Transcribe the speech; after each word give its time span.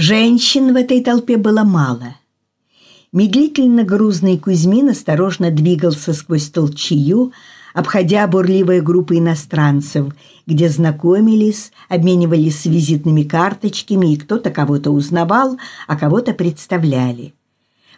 Женщин 0.00 0.74
в 0.74 0.76
этой 0.76 1.02
толпе 1.02 1.36
было 1.36 1.64
мало. 1.64 2.14
Медлительно 3.12 3.82
грузный 3.82 4.38
Кузьмин 4.38 4.90
осторожно 4.90 5.50
двигался 5.50 6.12
сквозь 6.12 6.50
толчью, 6.50 7.32
обходя 7.74 8.24
бурливые 8.28 8.80
группы 8.80 9.18
иностранцев, 9.18 10.14
где 10.46 10.68
знакомились, 10.68 11.72
обменивались 11.88 12.64
визитными 12.64 13.24
карточками, 13.24 14.12
и 14.12 14.16
кто-то 14.16 14.50
кого-то 14.50 14.92
узнавал, 14.92 15.58
а 15.88 15.96
кого-то 15.96 16.32
представляли. 16.32 17.34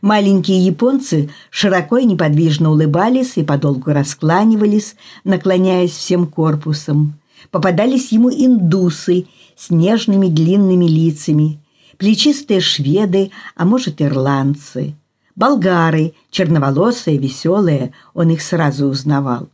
Маленькие 0.00 0.64
японцы 0.64 1.28
широко 1.50 1.98
и 1.98 2.06
неподвижно 2.06 2.70
улыбались 2.70 3.36
и 3.36 3.42
подолгу 3.42 3.90
раскланивались, 3.90 4.96
наклоняясь 5.24 5.92
всем 5.92 6.26
корпусом. 6.26 7.18
Попадались 7.50 8.10
ему 8.10 8.30
индусы 8.30 9.26
с 9.54 9.68
нежными 9.68 10.28
длинными 10.28 10.86
лицами, 10.86 11.60
плечистые 12.00 12.60
шведы, 12.60 13.30
а 13.54 13.66
может, 13.66 14.00
ирландцы. 14.00 14.94
Болгары, 15.36 16.14
черноволосые, 16.30 17.18
веселые, 17.18 17.92
он 18.14 18.30
их 18.30 18.40
сразу 18.40 18.86
узнавал. 18.86 19.50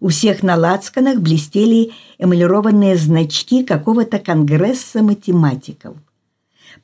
У 0.00 0.08
всех 0.08 0.42
на 0.42 0.56
лацканах 0.56 1.20
блестели 1.20 1.92
эмалированные 2.18 2.96
значки 2.96 3.62
какого-то 3.62 4.18
конгресса 4.18 5.02
математиков. 5.02 5.96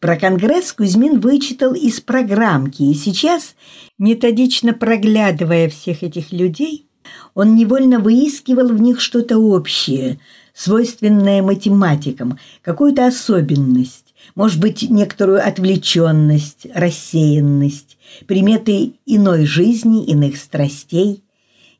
Про 0.00 0.16
конгресс 0.16 0.72
Кузьмин 0.72 1.19
вычитал 1.19 1.72
из 1.72 2.00
программки, 2.00 2.82
и 2.82 2.94
сейчас, 2.94 3.55
методично 3.98 4.74
проглядывая 4.74 5.70
всех 5.70 6.02
этих 6.02 6.30
людей, 6.30 6.86
он 7.34 7.56
невольно 7.56 8.00
выискивал 8.00 8.69
в 8.69 8.80
них 8.80 9.00
что-то 9.00 9.38
общее, 9.38 10.20
свойственное 10.52 11.42
математикам, 11.42 12.38
какую-то 12.62 13.06
особенность 13.06 14.09
может 14.34 14.60
быть, 14.60 14.88
некоторую 14.88 15.47
отвлеченность, 15.47 16.66
рассеянность, 16.74 17.98
приметы 18.27 18.94
иной 19.06 19.44
жизни, 19.47 20.05
иных 20.05 20.36
страстей, 20.36 21.25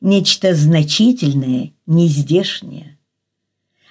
нечто 0.01 0.53
значительное, 0.53 1.71
нездешнее. 1.85 2.97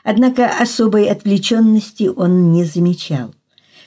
Однако 0.03 0.49
особой 0.49 1.09
отвлеченности 1.09 2.09
он 2.09 2.53
не 2.53 2.65
замечал. 2.65 3.35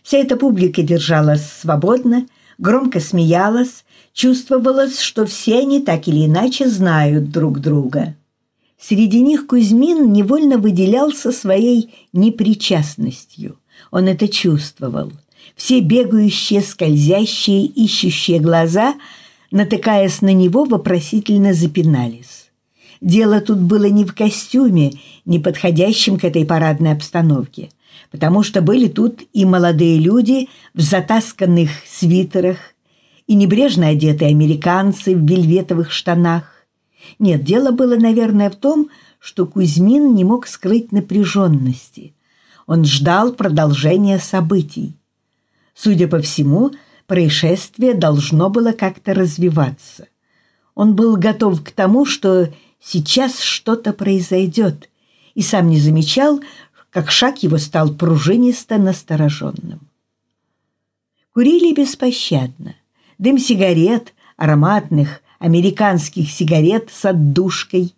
Вся 0.03 0.19
эта 0.19 0.35
публика 0.35 0.83
держалась 0.83 1.45
свободно, 1.45 2.27
громко 2.57 2.99
смеялась, 2.99 3.83
чувствовалось, 4.13 4.99
что 4.99 5.25
все 5.25 5.59
они 5.59 5.81
так 5.81 6.07
или 6.07 6.25
иначе 6.25 6.67
знают 6.67 7.31
друг 7.31 7.59
друга. 7.59 8.15
Среди 8.79 9.21
них 9.21 9.47
Кузьмин 9.47 10.11
невольно 10.11 10.57
выделялся 10.57 11.31
своей 11.31 11.93
непричастностью– 12.11 13.57
он 13.93 14.07
это 14.07 14.27
чувствовал. 14.27 15.11
Все 15.55 15.79
бегающие, 15.79 16.61
скользящие, 16.61 17.65
ищущие 17.65 18.39
глаза, 18.39 18.95
натыкаясь 19.51 20.23
на 20.23 20.33
него, 20.33 20.65
вопросительно 20.65 21.53
запинались. 21.53 22.49
Дело 23.01 23.39
тут 23.39 23.59
было 23.59 23.85
не 23.85 24.03
в 24.03 24.15
костюме, 24.15 24.93
не 25.25 25.37
подходящем 25.37 26.17
к 26.17 26.23
этой 26.23 26.43
парадной 26.43 26.93
обстановке, 26.93 27.69
потому 28.09 28.41
что 28.41 28.63
были 28.63 28.87
тут 28.87 29.21
и 29.31 29.45
молодые 29.45 29.99
люди 29.99 30.49
в 30.73 30.81
затасканных 30.81 31.69
свитерах, 31.87 32.57
и 33.27 33.35
небрежно 33.35 33.89
одетые 33.89 34.31
американцы 34.31 35.15
в 35.15 35.23
вельветовых 35.23 35.91
штанах. 35.91 36.65
Нет, 37.19 37.43
дело 37.43 37.69
было, 37.69 37.95
наверное, 37.95 38.49
в 38.49 38.55
том, 38.55 38.89
что 39.19 39.45
Кузьмин 39.45 40.15
не 40.15 40.23
мог 40.23 40.47
скрыть 40.47 40.91
напряженности– 40.91 42.15
он 42.67 42.85
ждал 42.85 43.33
продолжения 43.33 44.19
событий. 44.19 44.95
Судя 45.73 46.07
по 46.07 46.19
всему, 46.19 46.71
происшествие 47.07 47.93
должно 47.93 48.49
было 48.49 48.71
как-то 48.71 49.13
развиваться. 49.13 50.07
Он 50.75 50.95
был 50.95 51.17
готов 51.17 51.63
к 51.63 51.71
тому, 51.71 52.05
что 52.05 52.49
сейчас 52.79 53.39
что-то 53.39 53.93
произойдет, 53.93 54.89
и 55.35 55.41
сам 55.41 55.69
не 55.69 55.79
замечал, 55.79 56.41
как 56.89 57.11
шаг 57.11 57.41
его 57.43 57.57
стал 57.57 57.93
пружинисто 57.93 58.77
настороженным. 58.77 59.79
Курили 61.33 61.73
беспощадно. 61.73 62.75
Дым 63.17 63.39
сигарет, 63.39 64.13
ароматных 64.37 65.21
американских 65.39 66.29
сигарет 66.29 66.89
с 66.91 67.05
отдушкой 67.05 67.93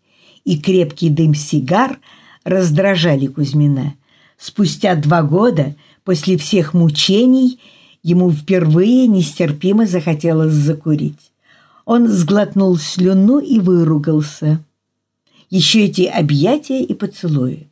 и 0.45 0.59
крепкий 0.59 1.09
дым 1.09 1.35
сигар 1.35 1.99
раздражали 2.43 3.27
Кузьмина– 3.27 3.95
Спустя 4.37 4.95
два 4.95 5.23
года, 5.23 5.75
после 6.03 6.37
всех 6.37 6.73
мучений, 6.73 7.59
ему 8.03 8.31
впервые 8.31 9.07
нестерпимо 9.07 9.85
захотелось 9.85 10.53
закурить. 10.53 11.31
Он 11.85 12.07
сглотнул 12.07 12.77
слюну 12.77 13.39
и 13.39 13.59
выругался. 13.59 14.63
Еще 15.49 15.85
эти 15.85 16.03
объятия 16.03 16.83
и 16.83 16.93
поцелуи. 16.93 17.67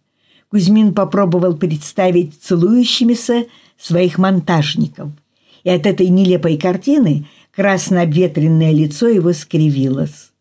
Кузьмин 0.49 0.93
попробовал 0.93 1.55
представить 1.55 2.39
целующимися 2.41 3.45
своих 3.77 4.19
монтажников. 4.19 5.09
И 5.63 5.69
от 5.69 5.87
этой 5.87 6.09
нелепой 6.09 6.57
картины 6.57 7.27
красно-обветренное 7.55 8.71
лицо 8.71 9.07
его 9.07 9.33
скривилось. 9.33 10.31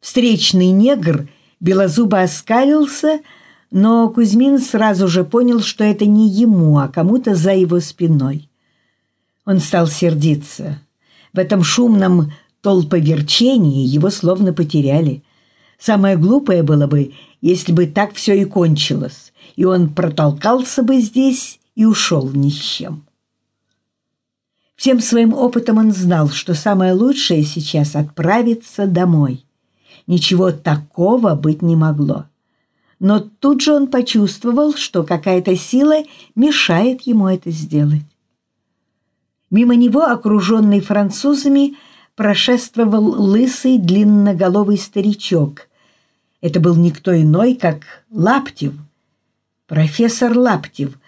Встречный 0.00 0.68
негр 0.68 1.28
белозубо 1.60 2.22
оскалился, 2.22 3.20
но 3.74 4.08
Кузьмин 4.08 4.60
сразу 4.60 5.08
же 5.08 5.24
понял, 5.24 5.60
что 5.60 5.82
это 5.82 6.06
не 6.06 6.28
ему, 6.28 6.78
а 6.78 6.86
кому-то 6.86 7.34
за 7.34 7.54
его 7.54 7.80
спиной. 7.80 8.48
Он 9.44 9.58
стал 9.58 9.88
сердиться. 9.88 10.78
В 11.32 11.40
этом 11.40 11.64
шумном 11.64 12.32
толповерчении 12.60 13.84
его 13.84 14.10
словно 14.10 14.52
потеряли. 14.52 15.24
Самое 15.76 16.16
глупое 16.16 16.62
было 16.62 16.86
бы, 16.86 17.14
если 17.40 17.72
бы 17.72 17.86
так 17.86 18.14
все 18.14 18.40
и 18.40 18.44
кончилось, 18.44 19.32
и 19.56 19.64
он 19.64 19.92
протолкался 19.92 20.84
бы 20.84 21.00
здесь 21.00 21.58
и 21.74 21.84
ушел 21.84 22.30
ни 22.30 22.50
с 22.50 22.60
чем. 22.60 23.04
Всем 24.76 25.00
своим 25.00 25.34
опытом 25.34 25.78
он 25.78 25.90
знал, 25.90 26.28
что 26.28 26.54
самое 26.54 26.92
лучшее 26.92 27.42
сейчас 27.42 27.96
отправиться 27.96 28.86
домой. 28.86 29.44
Ничего 30.06 30.52
такого 30.52 31.34
быть 31.34 31.60
не 31.60 31.74
могло 31.74 32.26
но 33.00 33.20
тут 33.20 33.60
же 33.60 33.72
он 33.72 33.88
почувствовал, 33.88 34.74
что 34.74 35.02
какая-то 35.02 35.56
сила 35.56 36.02
мешает 36.34 37.02
ему 37.02 37.28
это 37.28 37.50
сделать. 37.50 38.04
Мимо 39.50 39.74
него, 39.76 40.02
окруженный 40.02 40.80
французами, 40.80 41.76
прошествовал 42.16 43.22
лысый 43.22 43.78
длинноголовый 43.78 44.78
старичок. 44.78 45.68
Это 46.40 46.60
был 46.60 46.76
никто 46.76 47.14
иной, 47.14 47.54
как 47.54 48.04
Лаптев, 48.10 48.74
профессор 49.66 50.36
Лаптев. 50.36 50.98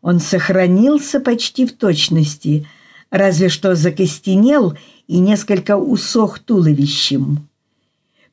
Он 0.00 0.18
сохранился 0.18 1.20
почти 1.20 1.66
в 1.66 1.72
точности, 1.72 2.66
разве 3.10 3.48
что 3.48 3.74
закостенел 3.74 4.76
и 5.06 5.18
несколько 5.18 5.76
усох 5.76 6.38
туловищем. 6.40 7.48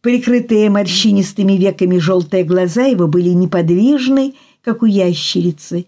Прикрытые 0.01 0.69
морщинистыми 0.69 1.53
веками 1.53 1.97
желтые 1.97 2.45
глаза 2.45 2.83
его 2.83 3.07
были 3.07 3.29
неподвижны, 3.29 4.35
как 4.63 4.81
у 4.81 4.85
ящерицы. 4.85 5.87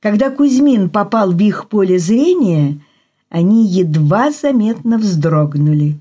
Когда 0.00 0.30
Кузьмин 0.30 0.90
попал 0.90 1.32
в 1.32 1.40
их 1.40 1.68
поле 1.68 1.98
зрения, 1.98 2.80
они 3.28 3.66
едва 3.66 4.32
заметно 4.32 4.98
вздрогнули. 4.98 5.98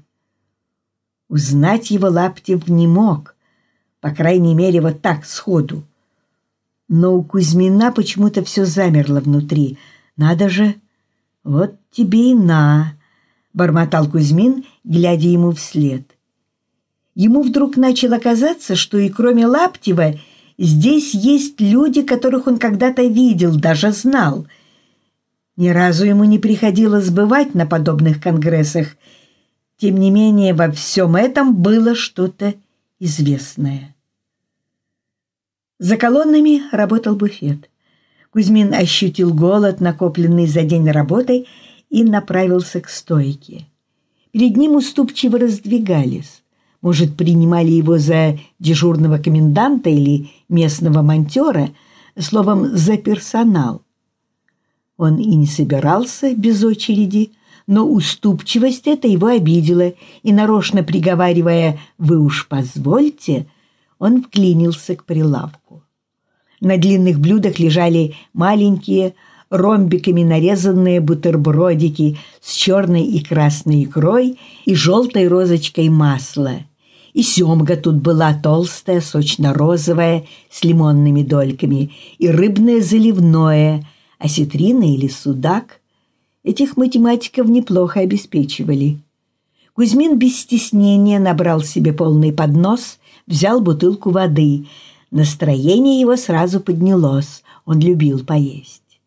Узнать 1.29 1.91
его 1.91 2.07
Лаптев 2.07 2.67
не 2.67 2.87
мог, 2.87 3.35
по 4.01 4.11
крайней 4.11 4.55
мере, 4.55 4.81
вот 4.81 5.01
так, 5.01 5.25
сходу. 5.25 5.83
Но 6.87 7.15
у 7.15 7.23
Кузьмина 7.23 7.91
почему-то 7.91 8.43
все 8.43 8.65
замерло 8.65 9.19
внутри. 9.19 9.77
Надо 10.15 10.49
же, 10.49 10.75
вот 11.43 11.75
тебе 11.91 12.31
и 12.31 12.33
на, 12.33 12.93
бормотал 13.53 14.09
Кузьмин, 14.09 14.63
глядя 14.83 15.27
ему 15.27 15.51
вслед. 15.51 16.16
Ему 17.17 17.41
вдруг 17.41 17.77
начало 17.77 18.19
казаться, 18.19 18.75
что 18.75 18.99
и 18.99 19.09
кроме 19.09 19.47
Лаптева 19.47 20.19
здесь 20.59 21.15
есть 21.15 21.59
люди, 21.59 22.03
которых 22.03 22.45
он 22.45 22.59
когда-то 22.59 23.01
видел, 23.01 23.59
даже 23.59 23.91
знал. 23.91 24.45
Ни 25.55 25.69
разу 25.69 26.05
ему 26.05 26.25
не 26.25 26.37
приходилось 26.37 27.09
бывать 27.09 27.55
на 27.55 27.65
подобных 27.65 28.21
конгрессах. 28.21 28.95
Тем 29.77 29.97
не 29.97 30.11
менее, 30.11 30.53
во 30.53 30.69
всем 30.69 31.15
этом 31.15 31.55
было 31.55 31.95
что-то 31.95 32.53
известное. 32.99 33.95
За 35.79 35.97
колоннами 35.97 36.61
работал 36.71 37.15
буфет. 37.15 37.67
Кузьмин 38.29 38.75
ощутил 38.75 39.33
голод, 39.33 39.81
накопленный 39.81 40.45
за 40.45 40.61
день 40.61 40.87
работой, 40.91 41.47
и 41.89 42.03
направился 42.03 42.79
к 42.79 42.87
стойке. 42.87 43.65
Перед 44.31 44.55
ним 44.55 44.75
уступчиво 44.75 45.39
раздвигались. 45.39 46.43
Может, 46.87 47.17
принимали 47.17 47.69
его 47.69 47.97
за 47.97 48.39
дежурного 48.59 49.17
коменданта 49.17 49.89
или 49.89 50.29
местного 50.47 51.01
монтера, 51.01 51.71
словом, 52.17 52.77
за 52.77 52.95
персонал. 52.95 53.81
Он 54.95 55.17
и 55.17 55.35
не 55.35 55.47
собирался 55.47 56.33
без 56.33 56.63
очереди, 56.63 57.31
но 57.67 57.85
уступчивость 57.85 58.87
эта 58.87 59.09
его 59.09 59.27
обидела, 59.27 59.95
и, 60.23 60.31
нарочно 60.31 60.81
приговаривая 60.81 61.77
«вы 61.97 62.19
уж 62.19 62.47
позвольте», 62.47 63.47
он 63.99 64.23
вклинился 64.23 64.95
к 64.95 65.03
прилавку. 65.03 65.83
На 66.61 66.77
длинных 66.77 67.19
блюдах 67.19 67.59
лежали 67.59 68.15
маленькие, 68.31 69.13
ромбиками 69.49 70.23
нарезанные 70.23 71.01
бутербродики 71.01 72.17
с 72.39 72.53
черной 72.53 73.03
и 73.03 73.21
красной 73.21 73.83
икрой 73.83 74.39
и 74.63 74.73
желтой 74.73 75.27
розочкой 75.27 75.89
масла. 75.89 76.61
И 77.17 77.23
семга 77.23 77.75
тут 77.77 77.95
была 77.95 78.31
толстая, 78.35 79.01
сочно-розовая, 79.01 80.27
с 80.51 80.63
лимонными 80.63 81.23
дольками, 81.23 81.89
и 82.19 82.29
рыбное 82.29 82.79
заливное, 82.79 83.87
осетрина 84.19 84.83
или 84.83 85.07
судак. 85.07 85.81
Этих 86.43 86.77
математиков 86.77 87.47
неплохо 87.49 88.01
обеспечивали. 88.01 88.99
Кузьмин 89.73 90.19
без 90.19 90.41
стеснения 90.41 91.17
набрал 91.17 91.63
себе 91.63 91.91
полный 91.91 92.31
поднос, 92.31 92.99
взял 93.25 93.61
бутылку 93.61 94.11
воды. 94.11 94.67
Настроение 95.09 95.99
его 95.99 96.17
сразу 96.17 96.59
поднялось, 96.59 97.41
он 97.65 97.79
любил 97.79 98.23
поесть. 98.23 98.99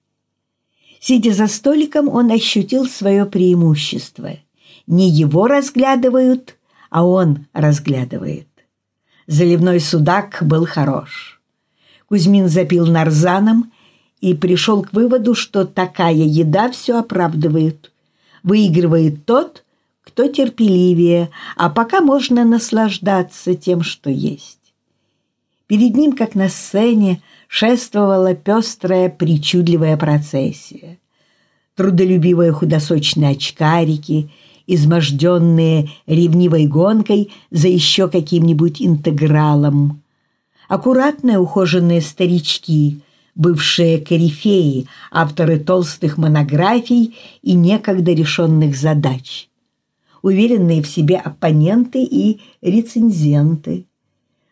Сидя 0.99 1.33
за 1.33 1.47
столиком, 1.47 2.09
он 2.09 2.33
ощутил 2.33 2.87
свое 2.87 3.25
преимущество. 3.25 4.31
Не 4.89 5.09
его 5.09 5.47
разглядывают, 5.47 6.57
а 6.91 7.05
он 7.05 7.47
разглядывает. 7.53 8.49
Заливной 9.27 9.81
судак 9.81 10.39
был 10.43 10.67
хорош. 10.67 11.41
Кузьмин 12.09 12.49
запил 12.49 12.87
нарзаном 12.87 13.73
и 14.21 14.35
пришел 14.35 14.83
к 14.83 14.93
выводу, 14.93 15.35
что 15.35 15.65
такая 15.65 16.13
еда 16.13 16.71
все 16.71 16.99
оправдывает. 16.99 17.93
Выигрывает 18.43 19.25
тот, 19.25 19.65
кто 20.03 20.27
терпеливее, 20.27 21.31
а 21.57 21.71
пока 21.71 22.01
можно 22.01 22.45
наслаждаться 22.45 23.55
тем, 23.55 23.83
что 23.83 24.11
есть. 24.11 24.59
Перед 25.69 25.95
ним, 25.95 26.17
как 26.17 26.35
на 26.35 26.49
сцене, 26.49 27.23
шествовала 27.47 28.35
пестрая, 28.35 29.09
причудливая 29.09 29.97
процессия. 29.97 30.99
Трудолюбивые 31.77 32.51
худосочные 32.53 33.31
очкарики, 33.31 34.33
изможденные 34.75 35.91
ревнивой 36.07 36.67
гонкой 36.67 37.33
за 37.51 37.69
еще 37.69 38.09
каким-нибудь 38.09 38.81
интегралом. 38.81 40.03
Аккуратные 40.69 41.39
ухоженные 41.39 42.01
старички, 42.01 43.01
бывшие 43.35 43.99
корифеи, 43.99 44.87
авторы 45.11 45.59
толстых 45.59 46.19
монографий 46.19 47.17
и 47.43 47.55
некогда 47.55 48.13
решенных 48.13 48.77
задач. 48.77 49.49
Уверенные 50.23 50.83
в 50.83 50.87
себе 50.87 51.17
оппоненты 51.17 52.03
и 52.05 52.41
рецензенты– 52.63 53.87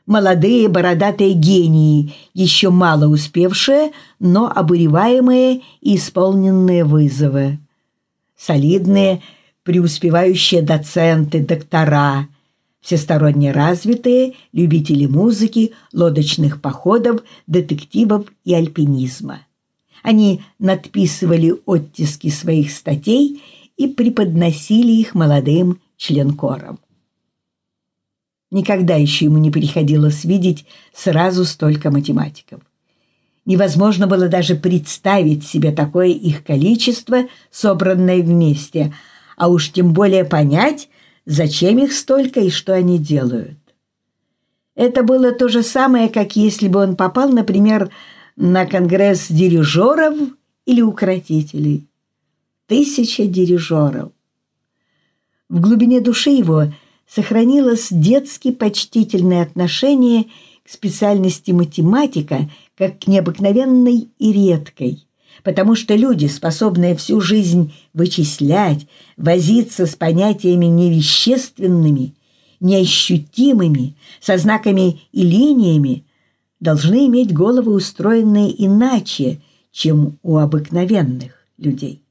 молодые 0.09 0.69
бородатые 0.69 1.35
гении, 1.35 2.15
еще 2.35 2.71
мало 2.71 3.07
успевшие, 3.07 3.93
но 4.19 4.51
обуреваемые 4.53 5.61
и 5.83 5.97
исполненные 5.97 6.85
вызовы. 6.85 7.59
Солидные, 8.37 9.23
преуспевающие 9.69 10.63
доценты, 10.63 11.41
доктора, 11.41 12.29
всесторонне 12.81 13.53
развитые, 13.53 14.33
любители 14.55 15.05
музыки, 15.05 15.75
лодочных 15.93 16.63
походов, 16.63 17.21
детективов 17.47 18.25
и 18.47 18.55
альпинизма. 18.55 19.41
Они 20.03 20.41
надписывали 20.59 21.55
оттиски 21.67 22.31
своих 22.31 22.71
статей 22.71 23.43
и 23.77 23.89
преподносили 23.89 24.93
их 24.93 25.15
молодым 25.15 25.83
членкорам. 25.99 26.79
Никогда 28.51 28.95
еще 28.95 29.27
ему 29.27 29.37
не 29.37 29.51
приходилось 29.51 30.25
видеть 30.25 30.65
сразу 30.95 31.45
столько 31.45 31.91
математиков. 31.91 32.63
Невозможно 33.45 34.07
было 34.07 34.29
даже 34.29 34.55
представить 34.55 35.47
себе 35.47 35.73
такое 35.73 36.09
их 36.09 36.43
количество, 36.43 37.25
собранное 37.51 38.23
вместе, 38.23 38.95
а 39.39 39.49
уж 39.49 39.71
тем 39.71 39.93
более 39.93 40.25
понять, 40.25 40.89
зачем 41.25 41.79
их 41.79 41.93
столько 41.93 42.41
и 42.41 42.51
что 42.51 42.75
они 42.75 42.99
делают. 42.99 43.59
Это 44.75 45.03
было 45.03 45.33
то 45.33 45.49
же 45.49 45.63
самое, 45.63 46.09
как 46.09 46.37
если 46.37 46.69
бы 46.69 46.81
он 46.81 46.97
попал, 46.97 47.31
например, 47.31 47.91
на 48.37 48.67
конгресс 48.67 49.29
дирижеров 49.29 50.17
или 50.67 50.83
укротителей. 50.83 51.89
Тысяча 52.67 53.27
дирижеров. 53.27 54.13
В 55.49 55.61
глубине 55.61 56.01
души 56.01 56.31
его– 56.31 56.73
сохранилось 57.09 57.89
детски 57.91 58.53
почтительное 58.53 59.43
отношение 59.43 60.27
к 60.65 60.69
специальности 60.69 61.51
математика 61.51 62.51
как 62.77 63.01
к 63.01 63.07
необыкновенной 63.07 64.09
и 64.19 64.33
редкой, 64.33 65.08
потому 65.43 65.75
что 65.75 65.95
люди, 65.95 66.27
способные 66.27 66.97
всю 66.97 67.21
жизнь 67.21 67.73
вычислять, 67.95 68.87
возиться 69.17 69.87
с 69.87 69.95
понятиями 69.95 70.67
невещественными, 70.67 72.15
неощутимыми, 72.61 73.97
со 74.21 74.37
знаками 74.39 75.01
и 75.13 75.23
линиями, 75.23 76.05
должны 76.61 77.07
иметь 77.07 77.33
головы, 77.33 77.73
устроенные 77.73 78.65
иначе, 78.65 79.41
чем 79.71 80.19
у 80.23 80.39
обыкновенных 80.39 81.33
людей. 81.57 82.03